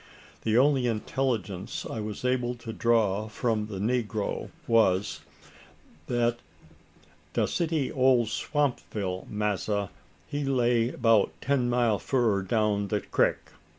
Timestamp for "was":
1.99-2.25, 4.65-5.19